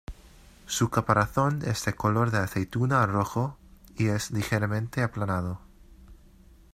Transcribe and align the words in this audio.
Su 0.65 0.89
caparazón 0.89 1.61
es 1.63 1.85
de 1.85 1.93
color 1.93 2.31
de 2.31 2.39
aceituna 2.39 3.03
a 3.03 3.05
rojo, 3.05 3.59
y 3.97 4.07
es 4.07 4.31
ligeramente 4.31 5.03
aplanado. 5.03 5.61